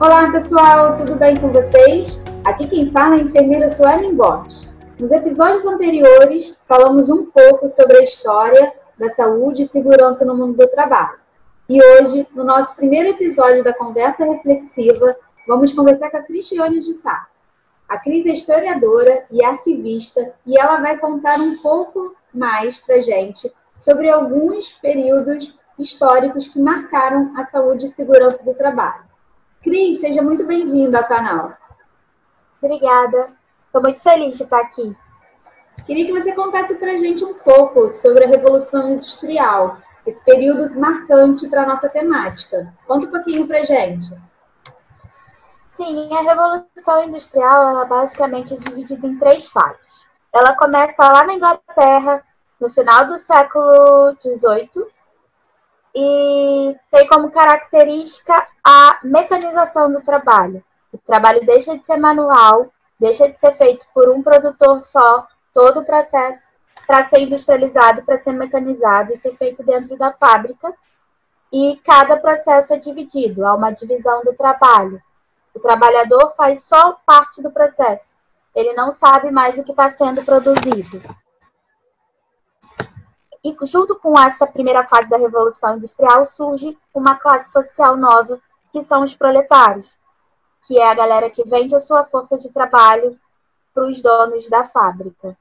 [0.00, 2.20] Olá pessoal, tudo bem com vocês?
[2.44, 4.68] Aqui quem fala é a enfermeira Suelen Borges.
[4.96, 10.56] Nos episódios anteriores, falamos um pouco sobre a história da saúde e segurança no mundo
[10.56, 11.18] do trabalho.
[11.68, 15.16] E hoje, no nosso primeiro episódio da Conversa Reflexiva,
[15.48, 17.26] vamos conversar com a Cristiane de Sá.
[17.88, 23.52] A Cris é historiadora e arquivista e ela vai contar um pouco mais para gente
[23.76, 29.07] sobre alguns períodos históricos que marcaram a saúde e segurança do trabalho.
[29.62, 31.52] Cris, seja muito bem-vinda ao canal.
[32.62, 33.28] Obrigada.
[33.66, 34.96] Estou muito feliz de estar aqui.
[35.84, 40.78] Queria que você contasse para a gente um pouco sobre a Revolução Industrial, esse período
[40.78, 42.72] marcante para a nossa temática.
[42.86, 44.16] Conta um pouquinho para a gente.
[45.72, 50.06] Sim, a Revolução Industrial ela basicamente é dividida em três fases.
[50.32, 52.22] Ela começa lá na Inglaterra,
[52.60, 54.86] no final do século XVIII,
[55.94, 60.62] e tem como característica a mecanização do trabalho.
[60.92, 65.80] O trabalho deixa de ser manual, deixa de ser feito por um produtor só, todo
[65.80, 66.50] o processo
[66.86, 70.74] para ser industrializado, para ser mecanizado e ser feito dentro da fábrica.
[71.50, 75.02] E cada processo é dividido, há uma divisão do trabalho.
[75.54, 78.18] O trabalhador faz só parte do processo,
[78.54, 81.00] ele não sabe mais o que está sendo produzido.
[83.42, 88.38] E junto com essa primeira fase da Revolução Industrial surge uma classe social nova,
[88.72, 89.96] que são os proletários,
[90.66, 93.18] que é a galera que vende a sua força de trabalho
[93.72, 95.36] para os donos da fábrica.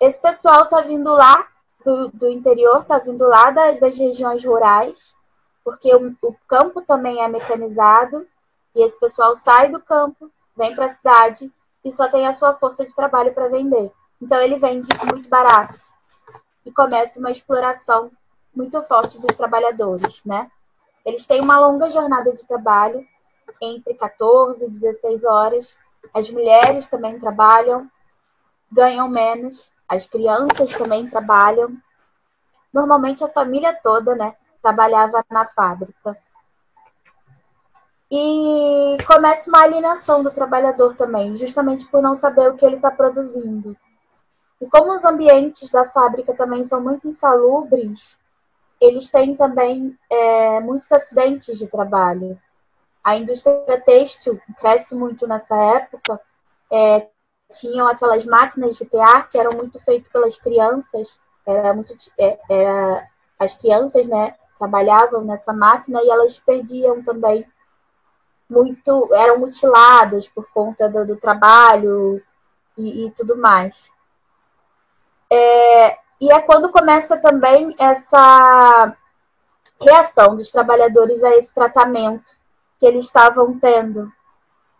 [0.00, 1.46] Esse pessoal está vindo lá
[1.84, 5.14] do, do interior, está vindo lá das, das, regiões rurais,
[5.62, 8.26] porque o, o campo também é mecanizado,
[8.74, 11.52] e esse pessoal sai do campo, vem para a cidade
[11.84, 13.92] e só tem a sua força de trabalho para vender.
[14.20, 15.78] Então ele vende muito barato
[16.64, 18.10] e começa uma exploração
[18.54, 20.50] muito forte dos trabalhadores, né?
[21.04, 23.06] Eles têm uma longa jornada de trabalho,
[23.60, 25.78] entre 14 e 16 horas.
[26.12, 27.90] As mulheres também trabalham,
[28.70, 31.76] ganham menos, as crianças também trabalham.
[32.72, 36.16] Normalmente a família toda, né, trabalhava na fábrica.
[38.10, 42.90] E começa uma alienação do trabalhador também, justamente por não saber o que ele está
[42.90, 43.76] produzindo.
[44.60, 48.18] E como os ambientes da fábrica também são muito insalubres,
[48.84, 52.40] eles têm também é, muitos acidentes de trabalho.
[53.02, 56.20] A indústria têxtil cresce muito nessa época.
[56.72, 57.06] É,
[57.52, 61.20] tinham aquelas máquinas de tear que eram muito feitas pelas crianças.
[61.46, 63.08] Era muito, é, era,
[63.38, 67.46] as crianças né, trabalhavam nessa máquina e elas perdiam também
[68.48, 72.22] muito, eram mutiladas por conta do, do trabalho
[72.76, 73.90] e, e tudo mais.
[75.30, 78.96] É, e é quando começa também essa
[79.80, 82.36] reação dos trabalhadores a esse tratamento
[82.78, 84.10] que eles estavam tendo.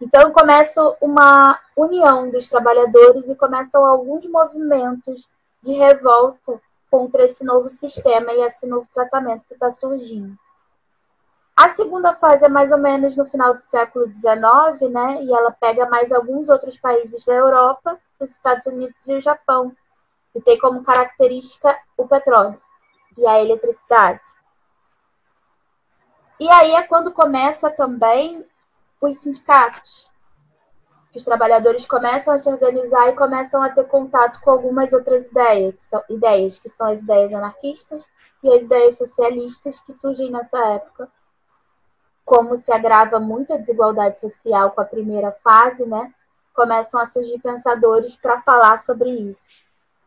[0.01, 5.29] Então começa uma união dos trabalhadores e começam alguns movimentos
[5.63, 10.37] de revolta contra esse novo sistema e esse novo tratamento que está surgindo.
[11.57, 15.23] A segunda fase é mais ou menos no final do século XIX, né?
[15.23, 19.75] E ela pega mais alguns outros países da Europa, os Estados Unidos e o Japão
[20.35, 22.61] que tem como característica o petróleo
[23.17, 24.21] e a eletricidade.
[26.41, 28.45] E aí é quando começa também
[29.01, 30.11] os sindicatos.
[31.15, 35.77] Os trabalhadores começam a se organizar e começam a ter contato com algumas outras ideias,
[35.77, 38.11] que são, ideias, que são as ideias anarquistas
[38.43, 41.09] e as ideias socialistas que surgem nessa época.
[42.25, 46.13] Como se agrava muito a desigualdade social com a primeira fase, né?
[46.53, 49.49] Começam a surgir pensadores para falar sobre isso.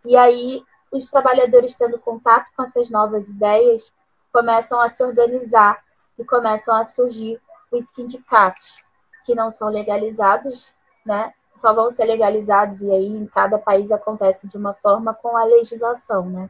[0.05, 3.91] E aí, os trabalhadores tendo contato com essas novas ideias
[4.31, 5.83] começam a se organizar
[6.17, 7.41] e começam a surgir
[7.71, 8.83] os sindicatos,
[9.25, 10.73] que não são legalizados,
[11.05, 11.33] né?
[11.55, 15.43] Só vão ser legalizados e aí em cada país acontece de uma forma com a
[15.43, 16.49] legislação, né?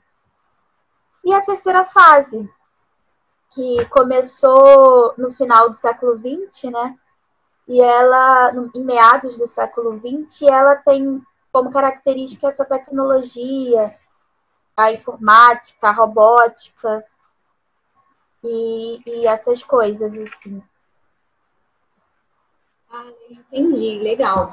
[1.24, 2.50] E a terceira fase,
[3.52, 6.98] que começou no final do século XX, né?
[7.68, 11.22] E ela, em meados do século XX, ela tem
[11.58, 13.92] como característica essa tecnologia,
[14.76, 17.04] a informática, a robótica
[18.44, 20.62] e, e essas coisas assim.
[22.92, 24.52] Ah, entendi, legal.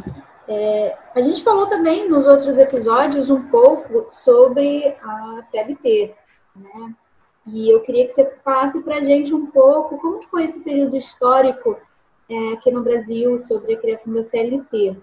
[0.48, 6.14] É, a gente falou também nos outros episódios um pouco sobre a CLT,
[6.56, 6.94] né?
[7.46, 10.96] E eu queria que você falasse para a gente um pouco como foi esse período
[10.96, 11.78] histórico
[12.30, 14.96] é, aqui no Brasil sobre a criação da CLT.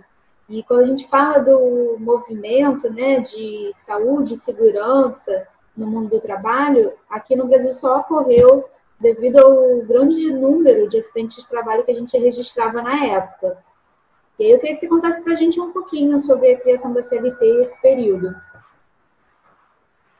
[0.51, 6.19] E quando a gente fala do movimento né, de saúde e segurança no mundo do
[6.19, 8.69] trabalho, aqui no Brasil só ocorreu
[8.99, 13.63] devido ao grande número de acidentes de trabalho que a gente registrava na época.
[14.37, 16.91] E aí eu queria que você contasse para a gente um pouquinho sobre a criação
[16.91, 18.35] da CLT e esse período.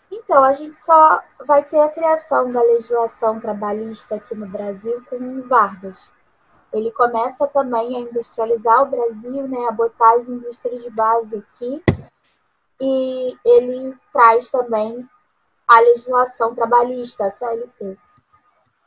[0.09, 5.41] Então, a gente só vai ter a criação da legislação trabalhista aqui no Brasil com
[5.41, 6.09] Vargas.
[6.73, 11.83] Ele começa também a industrializar o Brasil, né, a botar as indústrias de base aqui,
[12.79, 15.07] e ele traz também
[15.67, 17.97] a legislação trabalhista, a CLT.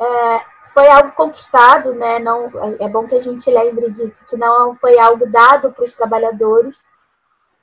[0.00, 0.40] É,
[0.72, 2.19] foi algo conquistado, né?
[2.19, 2.50] Não,
[2.81, 6.82] é bom que a gente lembre disso, que não foi algo dado para os trabalhadores,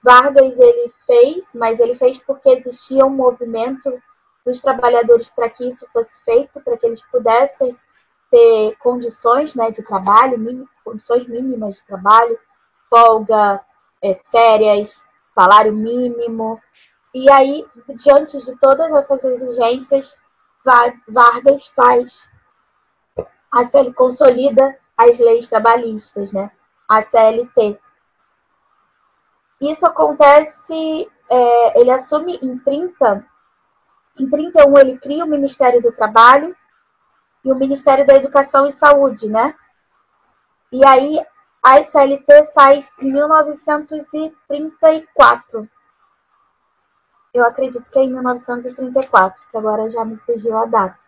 [0.03, 4.01] Vargas ele fez, mas ele fez porque existia um movimento
[4.43, 7.77] dos trabalhadores para que isso fosse feito, para que eles pudessem
[8.31, 12.39] ter condições né, de trabalho, condições mínimas de trabalho,
[12.89, 13.61] folga,
[14.01, 15.03] é, férias,
[15.35, 16.59] salário mínimo.
[17.13, 20.17] E aí, diante de todas essas exigências,
[21.07, 22.31] Vargas faz,
[23.51, 26.49] a CL, consolida as leis trabalhistas, né?
[26.87, 27.79] a CLT,
[29.59, 33.25] isso acontece, é, ele assume em 30,
[34.19, 36.55] em 31 ele cria o Ministério do Trabalho
[37.43, 39.55] e o Ministério da Educação e Saúde, né?
[40.71, 41.19] E aí
[41.63, 45.67] a SLT sai em 1934.
[47.33, 50.99] Eu acredito que é em 1934, que agora já me fugiu a data.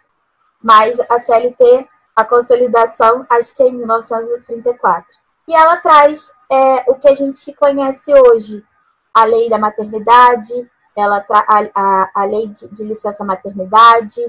[0.61, 5.05] Mas a CLT, a consolidação, acho que é em 1934.
[5.47, 8.65] E ela traz é, o que a gente conhece hoje,
[9.13, 14.21] a lei da maternidade, ela a, a, a lei de, de licença maternidade,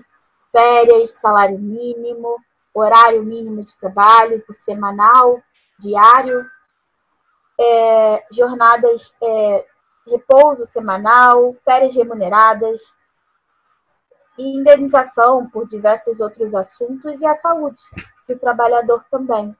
[0.54, 2.38] férias, salário mínimo,
[2.72, 5.42] horário mínimo de trabalho semanal,
[5.80, 6.48] diário,
[7.58, 9.66] é, jornadas, é,
[10.06, 12.94] repouso semanal, férias remuneradas,
[14.38, 17.82] e indenização por diversos outros assuntos e a saúde
[18.28, 19.56] do trabalhador também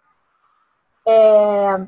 [1.07, 1.87] é,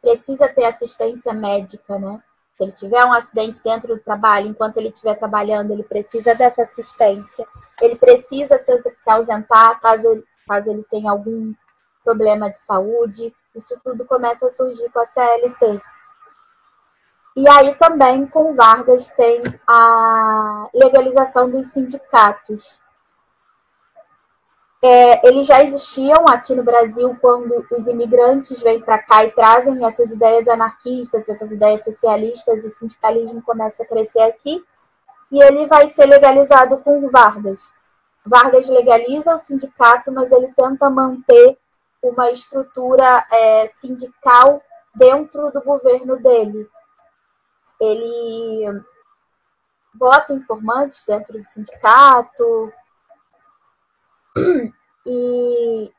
[0.00, 2.22] precisa ter assistência médica, né?
[2.62, 6.62] Se ele tiver um acidente dentro do trabalho, enquanto ele estiver trabalhando, ele precisa dessa
[6.62, 7.44] assistência.
[7.80, 11.52] Ele precisa se, se ausentar caso, caso ele tenha algum
[12.04, 13.34] problema de saúde.
[13.54, 15.82] Isso tudo começa a surgir com a CLT.
[17.34, 22.80] E aí também com Vargas tem a legalização dos sindicatos.
[24.84, 29.84] É, eles já existiam aqui no Brasil quando os imigrantes vêm para cá e trazem
[29.86, 34.60] essas ideias anarquistas, essas ideias socialistas, o sindicalismo começa a crescer aqui
[35.30, 37.70] e ele vai ser legalizado com Vargas.
[38.26, 41.56] Vargas legaliza o sindicato, mas ele tenta manter
[42.02, 44.60] uma estrutura é, sindical
[44.94, 46.68] dentro do governo dele.
[47.80, 48.82] Ele
[49.94, 52.72] bota informantes dentro do sindicato,
[55.06, 55.92] e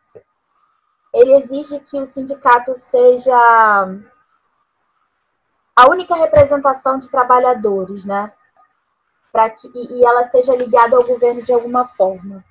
[1.14, 3.36] ele exige que o sindicato seja
[5.76, 8.32] a única representação de trabalhadores, né?
[9.32, 12.44] Para que e ela seja ligada ao governo de alguma forma.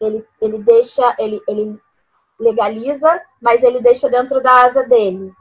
[0.00, 1.80] Ele, ele deixa, ele, ele
[2.38, 5.32] legaliza, mas ele deixa dentro da asa dele,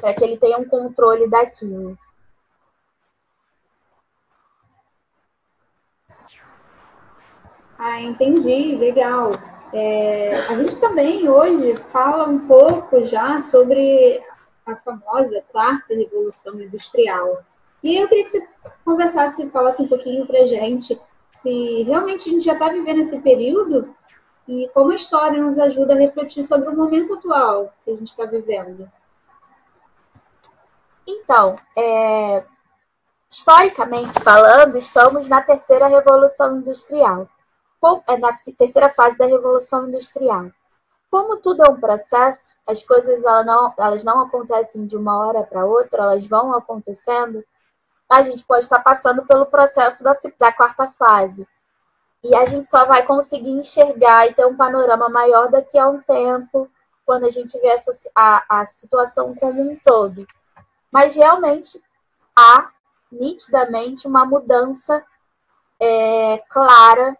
[0.00, 1.98] para que ele tenha um controle daquilo.
[7.78, 9.30] Ah, entendi, legal.
[9.72, 14.20] É, a gente também hoje fala um pouco já sobre
[14.66, 17.44] a famosa quarta revolução industrial.
[17.82, 18.48] E eu queria que você
[18.84, 21.00] conversasse, falasse um pouquinho para a gente
[21.32, 23.94] se realmente a gente já está vivendo esse período
[24.48, 28.08] e como a história nos ajuda a refletir sobre o momento atual que a gente
[28.08, 28.90] está vivendo.
[31.06, 32.42] Então, é,
[33.30, 37.28] historicamente falando, estamos na terceira revolução industrial
[37.80, 40.50] na terceira fase da Revolução Industrial.
[41.10, 45.42] Como tudo é um processo, as coisas elas não, elas não acontecem de uma hora
[45.42, 47.42] para outra, elas vão acontecendo.
[48.10, 51.46] A gente pode estar passando pelo processo da, da quarta fase.
[52.22, 56.00] E a gente só vai conseguir enxergar e ter um panorama maior daqui a um
[56.02, 56.68] tempo,
[57.06, 57.76] quando a gente vê a,
[58.14, 60.26] a, a situação como um todo.
[60.90, 61.82] Mas realmente
[62.36, 62.70] há
[63.10, 65.02] nitidamente uma mudança
[65.80, 67.16] é, clara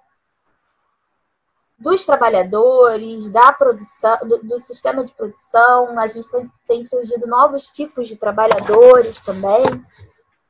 [1.79, 5.97] dos trabalhadores, da produção, do, do, sistema de produção.
[5.99, 9.63] A gente tem, tem, surgido novos tipos de trabalhadores também.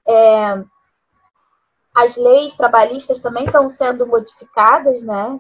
[0.07, 0.65] É,
[1.95, 5.39] as leis trabalhistas também estão sendo modificadas, né?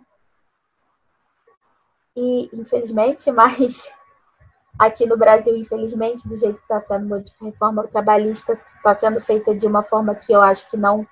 [2.14, 3.90] E, infelizmente, mas
[4.78, 9.54] aqui no Brasil, infelizmente, do jeito que está sendo a reforma trabalhista, está sendo feita
[9.54, 11.06] de uma forma que eu acho que não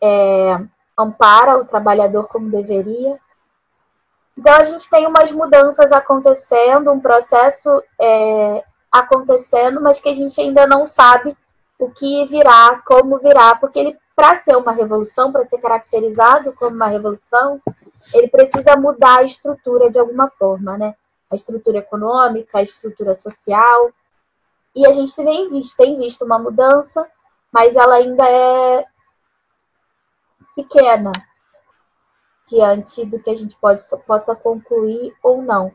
[0.00, 0.60] é,
[0.96, 3.18] ampara o trabalhador como deveria
[4.36, 8.62] Então a gente tem umas mudanças acontecendo, um processo é,
[8.92, 11.36] acontecendo, mas que a gente ainda não sabe
[11.78, 16.76] o que virá, como virá, porque ele, para ser uma revolução, para ser caracterizado como
[16.76, 17.60] uma revolução,
[18.12, 20.94] ele precisa mudar a estrutura de alguma forma, né?
[21.30, 23.90] A estrutura econômica, a estrutura social.
[24.74, 27.06] E a gente tem visto, tem visto uma mudança,
[27.50, 28.84] mas ela ainda é
[30.54, 31.12] pequena
[32.46, 35.72] diante do que a gente pode, possa concluir ou não.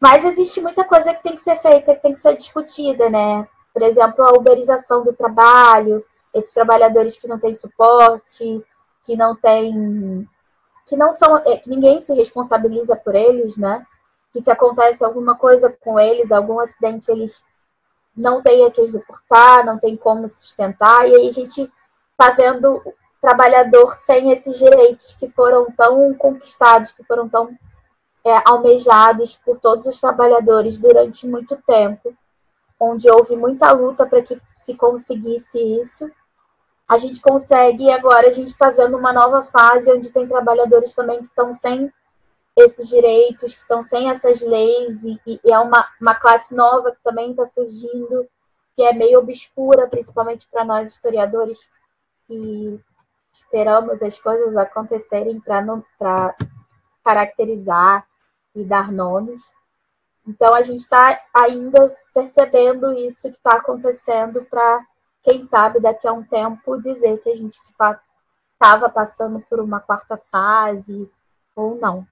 [0.00, 3.46] Mas existe muita coisa que tem que ser feita, que tem que ser discutida, né?
[3.72, 8.62] Por exemplo, a uberização do trabalho, esses trabalhadores que não têm suporte,
[9.04, 10.28] que não têm.
[10.86, 11.36] que não são.
[11.38, 13.84] É, que ninguém se responsabiliza por eles, né?
[14.32, 17.44] Que se acontece alguma coisa com eles, algum acidente, eles
[18.16, 21.70] não têm a que reportar, não tem como sustentar, e aí a gente
[22.12, 22.82] está vendo
[23.26, 27.58] trabalhador sem esses direitos que foram tão conquistados, que foram tão
[28.24, 32.14] é, almejados por todos os trabalhadores durante muito tempo,
[32.78, 36.08] onde houve muita luta para que se conseguisse isso.
[36.88, 40.92] A gente consegue e agora a gente está vendo uma nova fase onde tem trabalhadores
[40.92, 41.92] também que estão sem
[42.56, 47.02] esses direitos, que estão sem essas leis, e, e é uma, uma classe nova que
[47.02, 48.24] também está surgindo,
[48.76, 51.68] que é meio obscura, principalmente para nós historiadores,
[52.28, 52.80] que
[53.36, 56.34] esperamos as coisas acontecerem para
[57.04, 58.06] caracterizar
[58.54, 59.52] e dar nomes.
[60.26, 64.84] Então, a gente está ainda percebendo isso que está acontecendo para,
[65.22, 68.00] quem sabe, daqui a um tempo dizer que a gente, de fato,
[68.54, 71.08] estava passando por uma quarta fase
[71.54, 72.06] ou não.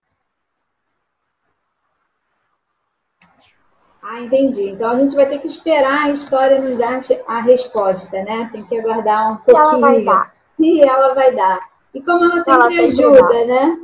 [4.03, 4.69] Ah, entendi.
[4.69, 8.51] Então a gente vai ter que esperar a história nos dar a resposta, né?
[8.53, 9.67] Tem que aguardar um pouquinho.
[9.67, 10.34] Ela vai dar.
[10.59, 11.61] E ela vai dar.
[11.95, 13.45] E como ela sempre, ela sempre ajuda, dá.
[13.47, 13.79] né?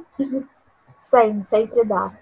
[1.11, 2.13] Sim, sempre dá.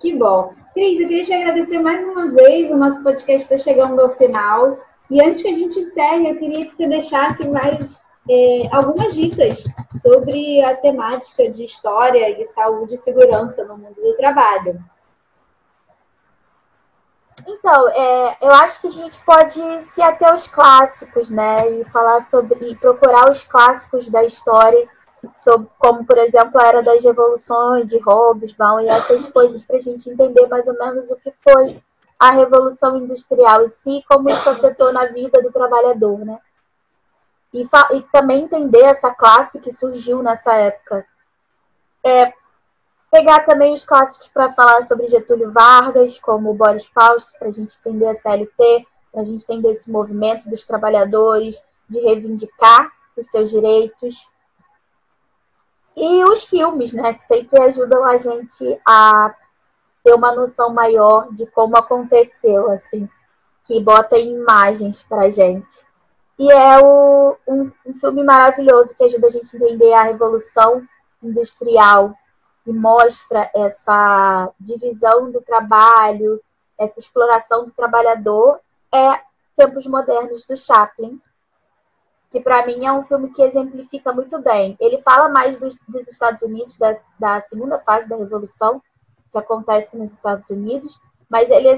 [0.00, 0.54] Que bom.
[0.74, 2.70] Cris, eu queria te agradecer mais uma vez.
[2.70, 4.78] O nosso podcast está chegando ao final.
[5.10, 9.62] E antes que a gente encerre, eu queria que você deixasse mais é, algumas dicas
[10.00, 14.82] sobre a temática de história e saúde e segurança no mundo do trabalho.
[17.46, 21.68] Então, é, eu acho que a gente pode se até aos clássicos, né?
[21.70, 22.70] E falar sobre.
[22.70, 24.88] e procurar os clássicos da história
[25.40, 29.80] sobre, como, por exemplo, a era das revoluções de Hobsbawm e essas coisas, para a
[29.80, 31.82] gente entender mais ou menos o que foi
[32.18, 36.38] a Revolução Industrial em si, como isso afetou na vida do trabalhador, né?
[37.52, 41.04] E, e também entender essa classe que surgiu nessa época.
[42.04, 42.32] É,
[43.12, 47.76] pegar também os clássicos para falar sobre Getúlio Vargas, como Boris Fausto, para a gente
[47.78, 53.50] entender a CLT, para a gente entender esse movimento dos trabalhadores, de reivindicar os seus
[53.50, 54.26] direitos.
[55.94, 59.34] E os filmes, né, que sempre ajudam a gente a
[60.02, 63.06] ter uma noção maior de como aconteceu, assim,
[63.64, 65.84] que bota imagens pra gente.
[66.38, 70.82] E é o, um, um filme maravilhoso que ajuda a gente a entender a revolução
[71.22, 72.16] industrial
[72.66, 76.40] e mostra essa divisão do trabalho,
[76.78, 78.60] essa exploração do trabalhador,
[78.92, 79.20] é
[79.56, 81.20] Tempos Modernos do Chaplin,
[82.30, 84.76] que para mim é um filme que exemplifica muito bem.
[84.80, 88.82] Ele fala mais dos, dos Estados Unidos, da, da, segunda fase da Revolução,
[89.30, 91.68] que acontece nos Estados Unidos, mas ele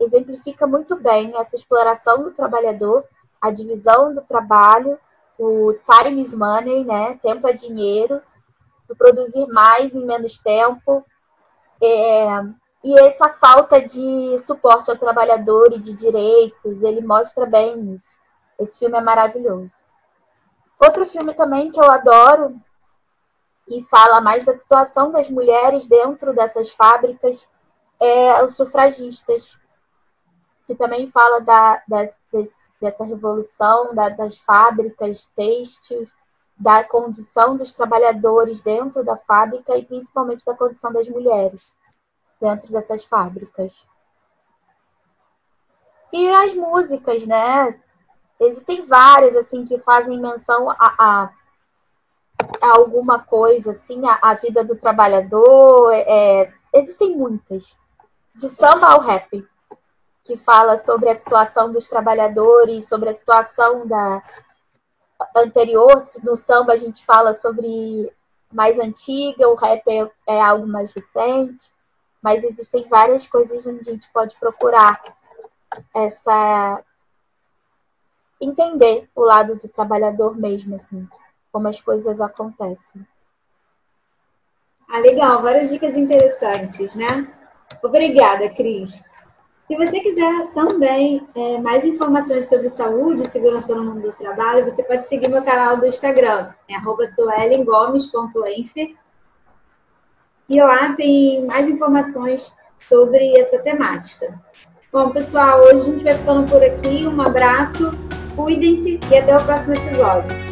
[0.00, 3.04] exemplifica muito bem essa exploração do trabalhador,
[3.40, 4.98] a divisão do trabalho,
[5.38, 7.18] o time is money, né?
[7.22, 8.20] Tempo é dinheiro,
[8.88, 11.04] do produzir mais em menos tempo,
[11.82, 12.26] é,
[12.84, 18.18] e essa falta de suporte ao trabalhador e de direitos, ele mostra bem isso.
[18.58, 19.72] Esse filme é maravilhoso.
[20.78, 22.60] Outro filme também que eu adoro
[23.68, 27.50] e fala mais da situação das mulheres dentro dessas fábricas
[27.98, 29.58] é Os Sufragistas,
[30.66, 32.20] que também fala da, das,
[32.80, 36.08] dessa revolução da, das fábricas têxteis,
[36.56, 41.74] da condição dos trabalhadores dentro da fábrica e principalmente da condição das mulheres
[42.40, 43.86] dentro dessas fábricas.
[46.12, 47.78] E as músicas, né?
[48.40, 51.30] Existem várias, assim, que fazem menção a, a,
[52.62, 55.92] a alguma coisa, assim, a, a vida do trabalhador.
[55.92, 57.76] É, existem muitas.
[58.34, 59.46] De samba ao rap,
[60.24, 64.22] que fala sobre a situação dos trabalhadores, sobre a situação da
[65.34, 66.02] anterior.
[66.22, 68.12] No samba a gente fala sobre
[68.52, 71.70] mais antiga, o rap é, é algo mais recente,
[72.22, 75.00] mas existem várias coisas onde a gente pode procurar
[75.94, 76.82] essa
[78.40, 81.08] entender o lado do trabalhador mesmo, assim,
[81.50, 83.06] como as coisas acontecem.
[84.88, 87.32] Ah, legal, várias dicas interessantes, né?
[87.82, 89.02] Obrigada, Cris.
[89.66, 94.64] Se você quiser também é, mais informações sobre saúde e segurança no mundo do trabalho,
[94.64, 98.94] você pode seguir meu canal do Instagram, é suelengomes.enfer.
[100.48, 104.40] E lá tem mais informações sobre essa temática.
[104.92, 107.04] Bom, pessoal, hoje a gente vai ficando por aqui.
[107.04, 107.90] Um abraço,
[108.36, 110.45] cuidem-se e até o próximo episódio.